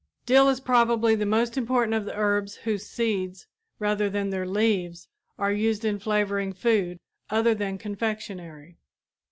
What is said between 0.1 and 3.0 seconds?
Dill is probably the most important of the herbs whose